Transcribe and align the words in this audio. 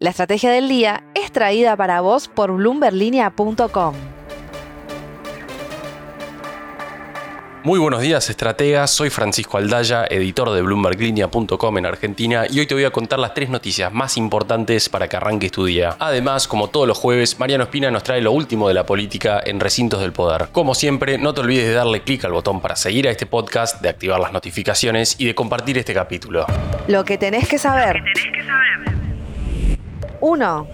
La 0.00 0.10
estrategia 0.10 0.52
del 0.52 0.68
día 0.68 1.02
es 1.16 1.32
traída 1.32 1.76
para 1.76 2.00
vos 2.00 2.28
por 2.28 2.52
bloomberlinia.com. 2.52 3.96
Muy 7.64 7.80
buenos 7.80 8.00
días, 8.00 8.30
estrategas. 8.30 8.92
Soy 8.92 9.10
Francisco 9.10 9.58
Aldaya, 9.58 10.06
editor 10.08 10.52
de 10.52 10.62
BloombergLinea.com 10.62 11.78
en 11.78 11.86
Argentina, 11.86 12.44
y 12.48 12.60
hoy 12.60 12.68
te 12.68 12.74
voy 12.74 12.84
a 12.84 12.92
contar 12.92 13.18
las 13.18 13.34
tres 13.34 13.50
noticias 13.50 13.92
más 13.92 14.16
importantes 14.16 14.88
para 14.88 15.08
que 15.08 15.16
arranques 15.16 15.50
tu 15.50 15.64
día. 15.64 15.96
Además, 15.98 16.46
como 16.46 16.68
todos 16.68 16.86
los 16.86 16.96
jueves, 16.96 17.40
Mariano 17.40 17.64
Espina 17.64 17.90
nos 17.90 18.04
trae 18.04 18.22
lo 18.22 18.30
último 18.30 18.68
de 18.68 18.74
la 18.74 18.86
política 18.86 19.42
en 19.44 19.58
recintos 19.58 20.00
del 20.00 20.12
poder. 20.12 20.50
Como 20.52 20.76
siempre, 20.76 21.18
no 21.18 21.34
te 21.34 21.40
olvides 21.40 21.66
de 21.66 21.74
darle 21.74 22.02
clic 22.02 22.24
al 22.24 22.30
botón 22.30 22.60
para 22.60 22.76
seguir 22.76 23.08
a 23.08 23.10
este 23.10 23.26
podcast, 23.26 23.82
de 23.82 23.88
activar 23.88 24.20
las 24.20 24.32
notificaciones 24.32 25.16
y 25.18 25.26
de 25.26 25.34
compartir 25.34 25.76
este 25.76 25.92
capítulo. 25.92 26.46
Lo 26.86 27.04
que 27.04 27.18
tenés 27.18 27.48
que 27.48 27.58
saber. 27.58 28.00
1. 30.20 30.68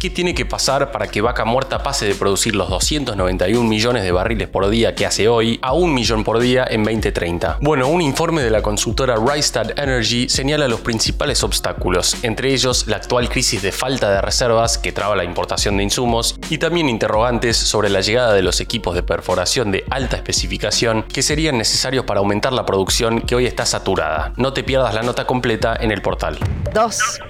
¿Qué 0.00 0.08
tiene 0.08 0.34
que 0.34 0.46
pasar 0.46 0.90
para 0.92 1.08
que 1.08 1.20
Vaca 1.20 1.44
Muerta 1.44 1.82
pase 1.82 2.06
de 2.06 2.14
producir 2.14 2.56
los 2.56 2.70
291 2.70 3.68
millones 3.68 4.02
de 4.02 4.12
barriles 4.12 4.48
por 4.48 4.68
día 4.70 4.94
que 4.94 5.04
hace 5.04 5.28
hoy 5.28 5.58
a 5.60 5.74
un 5.74 5.92
millón 5.92 6.24
por 6.24 6.38
día 6.38 6.66
en 6.68 6.84
2030? 6.84 7.58
Bueno, 7.60 7.88
un 7.88 8.00
informe 8.00 8.42
de 8.42 8.50
la 8.50 8.62
consultora 8.62 9.16
Rystad 9.16 9.78
Energy 9.78 10.28
señala 10.28 10.68
los 10.68 10.80
principales 10.80 11.42
obstáculos, 11.44 12.16
entre 12.22 12.52
ellos 12.52 12.86
la 12.86 12.96
actual 12.96 13.28
crisis 13.28 13.60
de 13.60 13.72
falta 13.72 14.10
de 14.10 14.22
reservas 14.22 14.78
que 14.78 14.92
traba 14.92 15.16
la 15.16 15.24
importación 15.24 15.76
de 15.76 15.82
insumos 15.82 16.36
y 16.48 16.58
también 16.58 16.88
interrogantes 16.88 17.56
sobre 17.56 17.90
la 17.90 18.00
llegada 18.00 18.32
de 18.32 18.42
los 18.42 18.60
equipos 18.60 18.94
de 18.94 19.02
perforación 19.02 19.70
de 19.70 19.84
alta 19.90 20.16
especificación 20.16 21.02
que 21.02 21.22
serían 21.22 21.58
necesarios 21.58 22.04
para 22.06 22.20
aumentar 22.20 22.52
la 22.52 22.64
producción 22.64 23.20
que 23.20 23.34
hoy 23.34 23.46
está 23.46 23.66
saturada. 23.66 24.32
No 24.36 24.52
te 24.52 24.64
pierdas 24.64 24.94
la 24.94 25.02
nota 25.02 25.26
completa 25.26 25.76
en 25.78 25.90
el 25.90 26.00
portal. 26.00 26.38
2. 26.72 27.20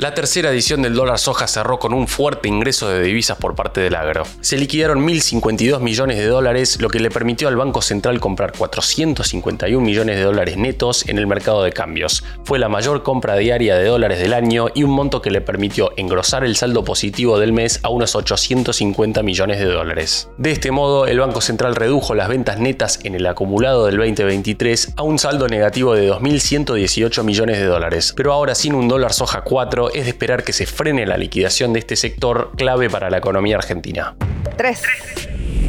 La 0.00 0.14
tercera 0.14 0.50
edición 0.50 0.80
del 0.80 0.94
dólar 0.94 1.18
soja 1.18 1.46
cerró 1.46 1.78
con 1.78 1.92
un 1.92 2.08
fuerte 2.08 2.48
ingreso 2.48 2.88
de 2.88 3.02
divisas 3.02 3.36
por 3.36 3.54
parte 3.54 3.82
del 3.82 3.94
agro. 3.94 4.22
Se 4.40 4.56
liquidaron 4.56 5.06
1.052 5.06 5.78
millones 5.80 6.16
de 6.16 6.26
dólares, 6.26 6.80
lo 6.80 6.88
que 6.88 7.00
le 7.00 7.10
permitió 7.10 7.48
al 7.48 7.56
Banco 7.56 7.82
Central 7.82 8.18
comprar 8.18 8.52
451 8.56 9.84
millones 9.84 10.16
de 10.16 10.22
dólares 10.22 10.56
netos 10.56 11.06
en 11.06 11.18
el 11.18 11.26
mercado 11.26 11.62
de 11.62 11.72
cambios. 11.72 12.24
Fue 12.44 12.58
la 12.58 12.70
mayor 12.70 13.02
compra 13.02 13.36
diaria 13.36 13.76
de 13.76 13.84
dólares 13.84 14.20
del 14.20 14.32
año 14.32 14.68
y 14.74 14.84
un 14.84 14.90
monto 14.92 15.20
que 15.20 15.30
le 15.30 15.42
permitió 15.42 15.92
engrosar 15.98 16.44
el 16.44 16.56
saldo 16.56 16.82
positivo 16.82 17.38
del 17.38 17.52
mes 17.52 17.80
a 17.82 17.90
unos 17.90 18.14
850 18.14 19.22
millones 19.22 19.58
de 19.58 19.66
dólares. 19.66 20.30
De 20.38 20.50
este 20.50 20.70
modo, 20.70 21.08
el 21.08 21.20
Banco 21.20 21.42
Central 21.42 21.76
redujo 21.76 22.14
las 22.14 22.30
ventas 22.30 22.58
netas 22.58 23.00
en 23.04 23.16
el 23.16 23.26
acumulado 23.26 23.84
del 23.84 23.98
2023 23.98 24.94
a 24.96 25.02
un 25.02 25.18
saldo 25.18 25.46
negativo 25.46 25.94
de 25.94 26.10
2.118 26.10 27.22
millones 27.22 27.58
de 27.58 27.66
dólares, 27.66 28.14
pero 28.16 28.32
ahora 28.32 28.54
sin 28.54 28.74
un 28.74 28.88
dólar 28.88 29.12
soja 29.12 29.42
4 29.42 29.89
es 29.94 30.04
de 30.04 30.10
esperar 30.10 30.44
que 30.44 30.52
se 30.52 30.66
frene 30.66 31.06
la 31.06 31.16
liquidación 31.16 31.72
de 31.72 31.80
este 31.80 31.96
sector 31.96 32.52
clave 32.56 32.90
para 32.90 33.10
la 33.10 33.18
economía 33.18 33.56
argentina. 33.56 34.14
3. 34.56 34.82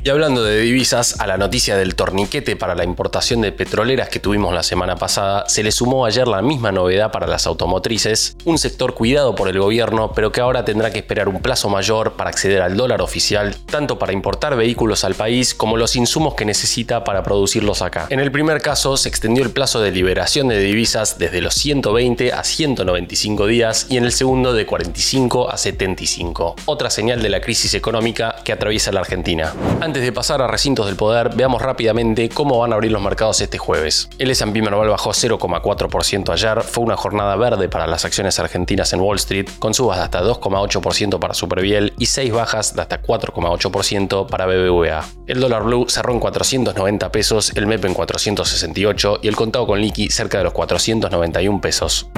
Y 0.03 0.09
hablando 0.09 0.44
de 0.44 0.59
divisas, 0.61 1.19
a 1.19 1.27
la 1.27 1.38
noticia 1.38 1.77
del 1.77 1.94
torniquete 1.94 2.55
para 2.55 2.73
la 2.73 2.83
importación 2.83 3.41
de 3.41 3.52
petroleras 3.52 4.09
que 4.09 4.19
tuvimos 4.19 4.52
la 4.52 4.63
semana 4.63 4.95
pasada, 4.95 5.47
se 5.47 5.61
le 5.61 5.71
sumó 5.71 6.07
ayer 6.07 6.27
la 6.27 6.41
misma 6.41 6.71
novedad 6.71 7.11
para 7.11 7.27
las 7.27 7.45
automotrices, 7.45 8.35
un 8.45 8.57
sector 8.57 8.95
cuidado 8.95 9.35
por 9.35 9.47
el 9.47 9.59
gobierno, 9.59 10.11
pero 10.16 10.31
que 10.31 10.41
ahora 10.41 10.66
tendrá 10.66 10.89
que 10.89 10.97
esperar 10.97 11.29
un 11.29 11.39
plazo 11.39 11.69
mayor 11.69 12.13
para 12.13 12.31
acceder 12.31 12.63
al 12.63 12.75
dólar 12.75 13.03
oficial, 13.03 13.55
tanto 13.67 13.99
para 13.99 14.11
importar 14.11 14.55
vehículos 14.55 15.03
al 15.03 15.13
país 15.13 15.53
como 15.53 15.77
los 15.77 15.95
insumos 15.95 16.33
que 16.33 16.45
necesita 16.45 17.03
para 17.03 17.22
producirlos 17.22 17.83
acá. 17.83 18.07
En 18.09 18.19
el 18.19 18.31
primer 18.31 18.59
caso, 18.59 18.97
se 18.97 19.07
extendió 19.07 19.44
el 19.44 19.52
plazo 19.52 19.81
de 19.81 19.91
liberación 19.91 20.47
de 20.47 20.57
divisas 20.57 21.19
desde 21.19 21.41
los 21.41 21.53
120 21.53 22.33
a 22.33 22.44
195 22.44 23.45
días 23.45 23.85
y 23.88 23.97
en 23.97 24.05
el 24.05 24.13
segundo 24.13 24.53
de 24.53 24.66
45 24.66 25.52
a 25.52 25.57
75. 25.57 26.55
Otra 26.66 26.89
señal 26.89 27.22
de 27.22 27.29
la 27.29 27.39
crisis 27.39 27.75
económica 27.75 28.38
que 28.44 28.52
atraviesa 28.52 28.91
la 28.91 29.02
Argentina. 29.02 29.53
De 30.00 30.14
pasar 30.14 30.42
a 30.42 30.47
recintos 30.47 30.86
del 30.86 30.95
poder, 30.95 31.36
veamos 31.36 31.61
rápidamente 31.61 32.30
cómo 32.30 32.59
van 32.59 32.72
a 32.72 32.75
abrir 32.75 32.91
los 32.91 33.02
mercados 33.02 33.41
este 33.41 33.57
jueves. 33.57 34.09
El 34.18 34.31
S&P 34.31 34.62
Merval 34.62 34.88
bajó 34.88 35.09
0,4% 35.12 36.31
ayer, 36.31 36.62
fue 36.62 36.84
una 36.84 36.96
jornada 36.96 37.35
verde 37.35 37.68
para 37.68 37.88
las 37.88 38.06
acciones 38.06 38.40
argentinas 38.40 38.94
en 38.94 39.02
Wall 39.02 39.18
Street, 39.18 39.50
con 39.59 39.74
subas 39.74 39.97
de 39.97 40.03
hasta 40.03 40.22
2,8% 40.22 41.19
para 41.19 41.34
Superviel 41.34 41.94
y 41.97 42.06
6 42.06 42.31
bajas 42.31 42.75
de 42.75 42.81
hasta 42.81 43.02
4,8% 43.02 44.28
para 44.28 44.46
BBVA. 44.46 45.06
El 45.28 45.41
dólar 45.41 45.63
blue 45.63 45.85
cerró 45.90 46.13
en 46.13 46.19
490 46.19 47.12
pesos, 47.12 47.52
el 47.56 47.68
MEP 47.68 47.85
en 47.85 47.94
468 47.94 49.19
y 49.22 49.28
el 49.28 49.35
contado 49.35 49.68
con 49.68 49.81
liqui 49.81 50.09
cerca 50.09 50.38
de 50.38 50.46
los 50.46 50.53
491 50.53 51.59
pesos. 51.59 52.09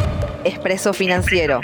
Expreso 0.44 0.94
financiero. 0.94 1.62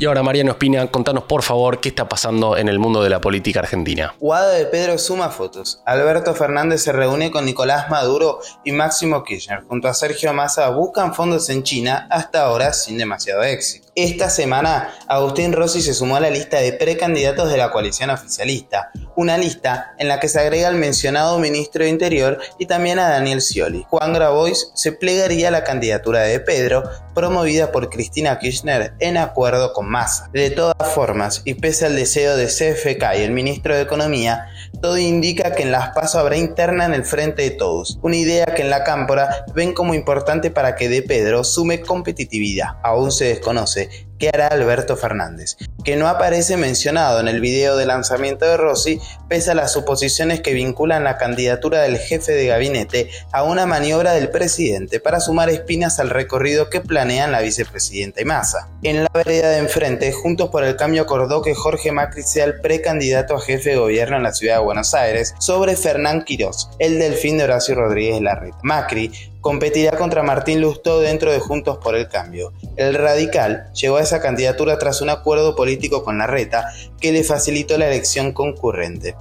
Y 0.00 0.04
ahora, 0.04 0.22
Mariano 0.22 0.52
Espina, 0.52 0.86
contanos 0.92 1.24
por 1.24 1.42
favor 1.42 1.80
qué 1.80 1.88
está 1.88 2.08
pasando 2.08 2.56
en 2.56 2.68
el 2.68 2.78
mundo 2.78 3.02
de 3.02 3.10
la 3.10 3.20
política 3.20 3.58
argentina. 3.58 4.14
Guado 4.20 4.50
de 4.50 4.64
Pedro 4.66 4.96
suma 4.96 5.30
fotos. 5.30 5.82
Alberto 5.86 6.36
Fernández 6.36 6.82
se 6.82 6.92
reúne 6.92 7.32
con 7.32 7.44
Nicolás 7.44 7.90
Maduro 7.90 8.38
y 8.64 8.70
Máximo 8.70 9.24
Kirchner. 9.24 9.64
Junto 9.64 9.88
a 9.88 9.94
Sergio 9.94 10.32
Massa 10.32 10.70
buscan 10.70 11.16
fondos 11.16 11.48
en 11.48 11.64
China, 11.64 12.06
hasta 12.10 12.42
ahora 12.42 12.72
sin 12.74 12.96
demasiado 12.96 13.42
éxito. 13.42 13.88
Esta 13.96 14.30
semana, 14.30 14.94
Agustín 15.08 15.52
Rossi 15.52 15.82
se 15.82 15.92
sumó 15.92 16.14
a 16.14 16.20
la 16.20 16.30
lista 16.30 16.58
de 16.60 16.72
precandidatos 16.72 17.50
de 17.50 17.56
la 17.56 17.72
coalición 17.72 18.10
oficialista, 18.10 18.92
una 19.16 19.36
lista 19.36 19.96
en 19.98 20.06
la 20.06 20.20
que 20.20 20.28
se 20.28 20.38
agrega 20.38 20.68
al 20.68 20.76
mencionado 20.76 21.40
ministro 21.40 21.82
de 21.82 21.90
Interior 21.90 22.38
y 22.60 22.66
también 22.66 23.00
a 23.00 23.08
Daniel 23.08 23.42
Scioli. 23.42 23.84
Juan 23.88 24.12
Grabois 24.12 24.70
se 24.74 24.92
plegaría 24.92 25.48
a 25.48 25.50
la 25.50 25.64
candidatura 25.64 26.20
de 26.20 26.38
Pedro, 26.38 26.84
promovida 27.12 27.72
por 27.72 27.90
Cristina 27.90 28.38
Kirchner 28.38 28.94
en 29.00 29.16
acuerdo 29.16 29.72
con 29.72 29.87
De 30.32 30.50
todas 30.50 30.92
formas, 30.94 31.42
y 31.44 31.54
pese 31.54 31.86
al 31.86 31.96
deseo 31.96 32.36
de 32.36 32.46
CFK 32.46 33.18
y 33.18 33.22
el 33.22 33.32
ministro 33.32 33.74
de 33.74 33.82
Economía, 33.82 34.48
todo 34.82 34.98
indica 34.98 35.54
que 35.54 35.62
en 35.62 35.72
las 35.72 35.90
PASO 35.90 36.18
habrá 36.18 36.36
interna 36.36 36.84
en 36.84 36.92
el 36.92 37.04
frente 37.04 37.42
de 37.42 37.50
todos, 37.50 37.98
una 38.02 38.16
idea 38.16 38.44
que 38.46 38.62
en 38.62 38.70
la 38.70 38.84
cámpora 38.84 39.46
ven 39.54 39.72
como 39.72 39.94
importante 39.94 40.50
para 40.50 40.76
que 40.76 40.88
De 40.88 41.02
Pedro 41.02 41.42
sume 41.42 41.80
competitividad. 41.80 42.76
Aún 42.82 43.10
se 43.12 43.26
desconoce 43.26 44.07
qué 44.18 44.28
hará 44.28 44.48
Alberto 44.48 44.96
Fernández, 44.96 45.56
que 45.84 45.96
no 45.96 46.08
aparece 46.08 46.56
mencionado 46.56 47.20
en 47.20 47.28
el 47.28 47.40
video 47.40 47.76
de 47.76 47.86
lanzamiento 47.86 48.44
de 48.44 48.56
Rossi, 48.56 49.00
pese 49.28 49.52
a 49.52 49.54
las 49.54 49.72
suposiciones 49.72 50.40
que 50.40 50.52
vinculan 50.52 51.04
la 51.04 51.16
candidatura 51.16 51.82
del 51.82 51.98
jefe 51.98 52.32
de 52.32 52.46
gabinete 52.46 53.10
a 53.32 53.44
una 53.44 53.66
maniobra 53.66 54.12
del 54.12 54.30
presidente 54.30 55.00
para 55.00 55.20
sumar 55.20 55.48
espinas 55.50 55.98
al 55.98 56.10
recorrido 56.10 56.68
que 56.70 56.80
planean 56.80 57.32
la 57.32 57.40
vicepresidenta 57.40 58.20
y 58.20 58.24
Massa. 58.24 58.68
En 58.82 59.04
la 59.04 59.10
vereda 59.12 59.50
de 59.50 59.58
enfrente, 59.58 60.12
Juntos 60.12 60.50
por 60.50 60.64
el 60.64 60.76
Cambio 60.76 61.02
acordó 61.02 61.42
que 61.42 61.54
Jorge 61.54 61.92
Macri 61.92 62.22
sea 62.22 62.44
el 62.44 62.60
precandidato 62.60 63.36
a 63.36 63.40
jefe 63.40 63.70
de 63.70 63.76
gobierno 63.76 64.16
en 64.16 64.22
la 64.22 64.32
ciudad 64.32 64.56
de 64.56 64.64
Buenos 64.64 64.94
Aires 64.94 65.34
sobre 65.38 65.76
Fernán 65.76 66.24
Quirós, 66.24 66.70
el 66.78 66.98
delfín 66.98 67.38
de 67.38 67.44
Horacio 67.44 67.74
Rodríguez 67.74 68.20
Larreta. 68.20 68.58
Macri 68.62 69.12
competirá 69.40 69.96
contra 69.96 70.22
Martín 70.22 70.60
Lustó 70.60 71.00
dentro 71.00 71.32
de 71.32 71.38
Juntos 71.38 71.78
por 71.78 71.94
el 71.94 72.08
Cambio. 72.08 72.52
El 72.76 72.94
radical 72.94 73.70
llegó 73.72 73.96
a 73.96 74.02
esa 74.02 74.20
candidatura 74.20 74.78
tras 74.78 75.00
un 75.00 75.10
acuerdo 75.10 75.54
político 75.54 76.04
con 76.04 76.18
Larreta 76.18 76.66
que 77.00 77.12
le 77.12 77.24
facilitó 77.24 77.78
la 77.78 77.86
elección 77.86 78.32
concurrente. 78.32 79.14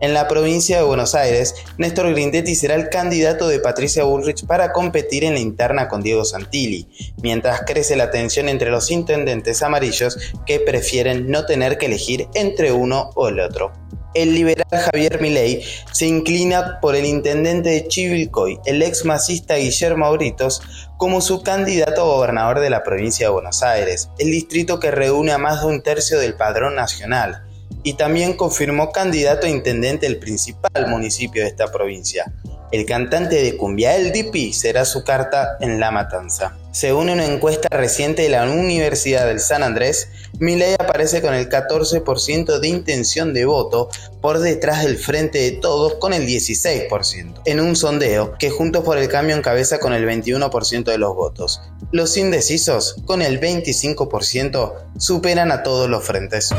En 0.00 0.14
la 0.14 0.26
provincia 0.26 0.78
de 0.78 0.82
Buenos 0.82 1.14
Aires, 1.14 1.54
Néstor 1.78 2.10
Grindetti 2.10 2.56
será 2.56 2.74
el 2.74 2.88
candidato 2.88 3.46
de 3.46 3.60
Patricia 3.60 4.02
Bullrich 4.02 4.44
para 4.46 4.72
competir 4.72 5.22
en 5.22 5.34
la 5.34 5.38
interna 5.38 5.86
con 5.86 6.02
Diego 6.02 6.24
Santilli, 6.24 6.88
mientras 7.22 7.62
crece 7.64 7.94
la 7.94 8.10
tensión 8.10 8.48
entre 8.48 8.72
los 8.72 8.90
intendentes 8.90 9.62
amarillos 9.62 10.18
que 10.44 10.58
prefieren 10.58 11.30
no 11.30 11.46
tener 11.46 11.78
que 11.78 11.86
elegir 11.86 12.26
entre 12.34 12.72
uno 12.72 13.10
o 13.14 13.28
el 13.28 13.38
otro 13.38 13.81
el 14.14 14.34
liberal 14.34 14.66
Javier 14.70 15.20
Milei 15.20 15.64
se 15.92 16.06
inclina 16.06 16.80
por 16.80 16.94
el 16.94 17.04
intendente 17.04 17.70
de 17.70 17.88
Chivilcoy, 17.88 18.58
el 18.64 18.82
ex 18.82 19.04
masista 19.04 19.56
Guillermo 19.56 20.06
Auritos, 20.06 20.62
como 20.96 21.20
su 21.20 21.42
candidato 21.42 22.02
a 22.02 22.16
gobernador 22.16 22.60
de 22.60 22.70
la 22.70 22.82
provincia 22.82 23.26
de 23.26 23.32
Buenos 23.32 23.62
Aires, 23.62 24.08
el 24.18 24.30
distrito 24.30 24.78
que 24.78 24.90
reúne 24.90 25.32
a 25.32 25.38
más 25.38 25.60
de 25.60 25.66
un 25.66 25.82
tercio 25.82 26.18
del 26.18 26.34
padrón 26.34 26.74
nacional, 26.74 27.42
y 27.82 27.94
también 27.94 28.36
confirmó 28.36 28.92
candidato 28.92 29.46
a 29.46 29.50
intendente 29.50 30.06
del 30.06 30.18
principal 30.18 30.86
municipio 30.88 31.42
de 31.42 31.48
esta 31.48 31.72
provincia, 31.72 32.32
el 32.70 32.86
cantante 32.86 33.42
de 33.42 33.56
cumbia 33.56 33.96
El 33.96 34.12
Dipi 34.12 34.52
será 34.52 34.84
su 34.84 35.04
carta 35.04 35.56
en 35.60 35.78
La 35.78 35.90
Matanza. 35.90 36.56
Según 36.72 37.10
una 37.10 37.26
encuesta 37.26 37.68
reciente 37.68 38.22
de 38.22 38.30
la 38.30 38.50
Universidad 38.50 39.26
del 39.26 39.40
San 39.40 39.62
Andrés, 39.62 40.08
Milei 40.38 40.72
aparece 40.72 41.20
con 41.20 41.34
el 41.34 41.50
14% 41.50 42.60
de 42.60 42.68
intención 42.68 43.34
de 43.34 43.44
voto 43.44 43.90
por 44.22 44.38
detrás 44.38 44.82
del 44.82 44.96
frente 44.96 45.38
de 45.38 45.50
todos 45.52 45.96
con 45.96 46.14
el 46.14 46.26
16%, 46.26 47.42
en 47.44 47.60
un 47.60 47.76
sondeo 47.76 48.38
que 48.38 48.48
Juntos 48.48 48.84
por 48.84 48.96
el 48.96 49.08
Cambio 49.08 49.36
encabeza 49.36 49.80
con 49.80 49.92
el 49.92 50.06
21% 50.06 50.84
de 50.84 50.96
los 50.96 51.14
votos. 51.14 51.60
Los 51.92 52.16
indecisos, 52.16 52.96
con 53.04 53.20
el 53.20 53.38
25%, 53.38 54.72
superan 54.96 55.52
a 55.52 55.62
todos 55.62 55.90
los 55.90 56.02
frentes. 56.02 56.54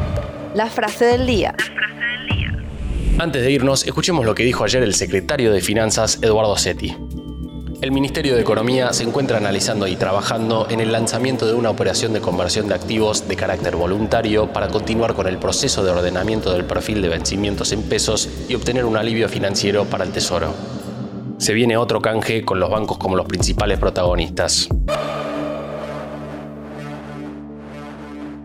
La 0.54 0.70
frase 0.70 1.06
del 1.06 1.26
día. 1.26 1.56
Antes 3.18 3.42
de 3.42 3.52
irnos, 3.52 3.88
escuchemos 3.88 4.26
lo 4.26 4.36
que 4.36 4.44
dijo 4.44 4.64
ayer 4.64 4.84
el 4.84 4.94
secretario 4.94 5.52
de 5.52 5.62
Finanzas 5.62 6.20
Eduardo 6.22 6.56
Setti. 6.56 6.96
El 7.84 7.92
Ministerio 7.92 8.36
de 8.36 8.42
Economía 8.42 8.94
se 8.94 9.04
encuentra 9.04 9.40
analizando 9.40 9.88
y 9.88 9.98
trabajando 9.98 10.68
en 10.70 10.80
el 10.80 10.94
lanzamiento 10.94 11.46
de 11.46 11.54
una 11.54 11.70
operación 11.70 12.14
de 12.14 12.22
conversión 12.22 12.70
de 12.70 12.76
activos 12.76 13.28
de 13.28 13.36
carácter 13.36 13.76
voluntario 13.76 14.48
para 14.54 14.70
continuar 14.70 15.14
con 15.16 15.28
el 15.28 15.38
proceso 15.38 15.84
de 15.84 15.92
ordenamiento 15.92 16.54
del 16.54 16.64
perfil 16.64 17.02
de 17.02 17.10
vencimientos 17.10 17.74
en 17.74 17.84
pesos 17.84 18.30
y 18.48 18.56
obtener 18.56 18.86
un 18.86 18.96
alivio 18.96 19.28
financiero 19.28 19.84
para 19.84 20.06
el 20.06 20.14
Tesoro. 20.14 20.54
Se 21.40 21.54
viene 21.54 21.76
otro 21.76 22.02
canje 22.02 22.46
con 22.46 22.58
los 22.58 22.70
bancos 22.70 22.98
como 22.98 23.18
los 23.18 23.26
principales 23.26 23.80
protagonistas. 23.80 24.70